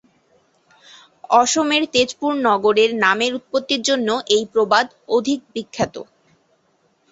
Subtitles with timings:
[1.33, 4.85] অসমের তেজপুর নগরের নামের উৎপত্তির জন্য এই প্রবাদ
[5.09, 5.95] অধিক বিখ্যাত।